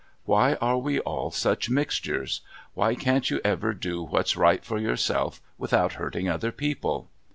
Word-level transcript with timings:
Why 0.25 0.55
are 0.55 0.79
we 0.79 0.99
all 1.01 1.29
such 1.29 1.69
mixtures? 1.69 2.41
Why 2.73 2.95
can't 2.95 3.29
you 3.29 3.39
ever 3.45 3.75
do 3.75 4.01
what's 4.01 4.35
right 4.35 4.65
for 4.65 4.79
yourself 4.79 5.39
without 5.59 5.93
hurting 5.93 6.27
other 6.27 6.51
people? 6.51 7.07